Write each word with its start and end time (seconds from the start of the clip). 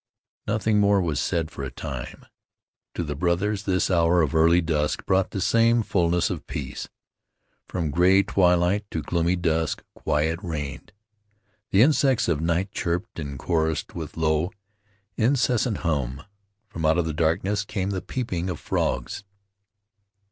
Nothing 0.47 0.79
more 0.79 0.99
was 0.99 1.19
said 1.19 1.51
for 1.51 1.63
a 1.63 1.69
time. 1.69 2.25
To 2.95 3.03
the 3.03 3.13
brothers 3.15 3.65
this 3.65 3.91
hour 3.91 4.23
of 4.23 4.33
early 4.33 4.59
dusk 4.59 5.05
brought 5.05 5.29
the 5.29 5.39
same 5.39 5.83
fullness 5.83 6.31
of 6.31 6.47
peace. 6.47 6.89
From 7.67 7.91
gray 7.91 8.23
twilight 8.23 8.89
to 8.89 9.03
gloomy 9.03 9.35
dusk 9.35 9.83
quiet 9.93 10.39
reigned. 10.41 10.91
The 11.69 11.83
insects 11.83 12.27
of 12.27 12.41
night 12.41 12.71
chirped 12.71 13.19
and 13.19 13.37
chorused 13.37 13.93
with 13.93 14.17
low, 14.17 14.51
incessant 15.17 15.77
hum. 15.85 16.23
From 16.67 16.83
out 16.83 16.99
the 17.05 17.13
darkness 17.13 17.63
came 17.63 17.91
the 17.91 18.01
peeping 18.01 18.49
of 18.49 18.59
frogs. 18.59 19.23